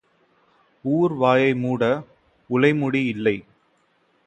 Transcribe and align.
ஊர் 0.85 1.13
வாயை 1.13 1.51
மூட 1.55 1.83
உலைமுடி 2.49 3.01
இல்லை. 3.05 3.37